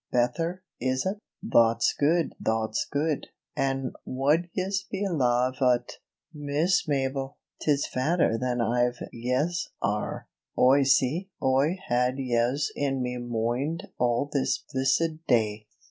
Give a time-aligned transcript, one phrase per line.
[0.11, 1.19] Betther, is ut?
[1.53, 3.27] Thot's good, thot's good.
[3.55, 5.99] An' wud yez belave ut,
[6.33, 10.27] Miss Mabel, 'tis fatter than iver yez are,
[10.57, 15.67] Oi see Oi had yez in me moind all this blissid day."